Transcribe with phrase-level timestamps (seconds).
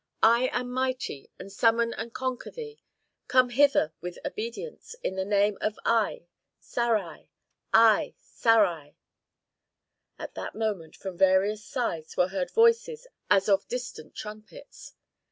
[0.23, 2.81] I am mighty, and summon and conjure thee.
[3.27, 6.25] Come hither with obedience, in the name of Aye,
[6.59, 7.29] Saraye,
[7.71, 8.95] Aye, Saraye!"
[10.17, 14.93] At that moment from various sides were heard voices as of distant trumpets.